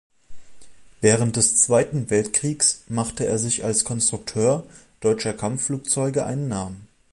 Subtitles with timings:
[1.01, 4.65] Während des Zweiten Weltkriegs machte er sich als Konstrukteur
[4.99, 6.87] deutscher Kampfflugzeuge einen Namen.